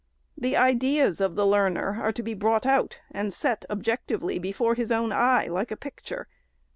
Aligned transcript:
The 0.35 0.57
ideas 0.57 1.21
of 1.21 1.35
the 1.35 1.45
learner 1.45 2.01
are 2.01 2.11
to 2.11 2.23
be 2.23 2.33
brought 2.33 2.65
out, 2.65 2.97
and 3.11 3.31
set, 3.31 3.65
objectively, 3.69 4.39
before 4.39 4.73
his 4.73 4.91
own 4.91 5.11
eyes, 5.11 5.51
like 5.51 5.69
a 5.69 5.77
picture. 5.77 6.27